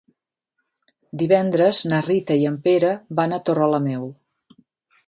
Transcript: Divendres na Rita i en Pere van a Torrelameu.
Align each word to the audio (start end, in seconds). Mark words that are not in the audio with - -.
Divendres 1.23 1.83
na 1.91 2.01
Rita 2.07 2.39
i 2.45 2.49
en 2.53 2.59
Pere 2.67 2.91
van 3.21 3.39
a 3.39 3.41
Torrelameu. 3.51 4.11